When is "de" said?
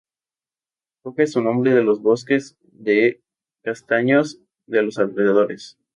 1.75-1.83, 2.63-3.21, 4.65-4.81